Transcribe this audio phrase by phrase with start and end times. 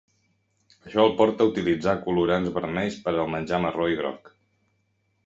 [0.85, 4.33] Això el porta a utilitzar colorants vermells per al menjar marró i groc.